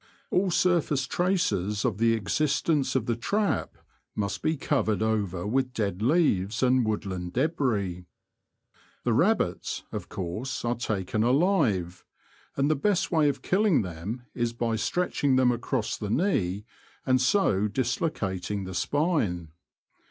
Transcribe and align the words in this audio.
All 0.31 0.49
surface 0.49 1.05
traces 1.05 1.85
of 1.85 1.99
the 1.99 2.13
existence 2.13 2.95
of 2.95 3.05
the 3.05 3.15
trap 3.15 3.77
must 4.15 4.41
be 4.41 4.57
covered 4.57 5.03
over 5.03 5.45
with 5.45 5.73
dead 5.75 6.01
leaves 6.01 6.63
and 6.63 6.83
woodland 6.83 7.33
debris. 7.33 8.07
The 9.03 9.13
rabbits, 9.13 9.83
of 9.91 10.09
course, 10.09 10.65
are 10.65 10.73
taken 10.73 11.21
alive^ 11.21 12.01
and 12.57 12.67
the 12.67 12.75
best 12.75 13.11
way 13.11 13.29
of 13.29 13.43
killing 13.43 13.83
them 13.83 14.23
is 14.33 14.53
by 14.53 14.75
stretching 14.75 15.35
them 15.35 15.51
across 15.51 15.95
the 15.97 16.09
knee, 16.09 16.65
and 17.05 17.21
so 17.21 17.67
dislo 17.67 18.09
cating 18.09 18.65
the 18.65 18.73
spine. 18.73 19.49